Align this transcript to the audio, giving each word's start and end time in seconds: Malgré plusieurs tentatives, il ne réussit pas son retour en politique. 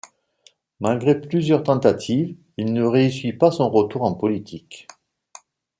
Malgré 0.79 1.21
plusieurs 1.21 1.61
tentatives, 1.61 2.35
il 2.57 2.73
ne 2.73 2.83
réussit 2.83 3.37
pas 3.37 3.51
son 3.51 3.69
retour 3.69 4.01
en 4.01 4.15
politique. 4.15 4.87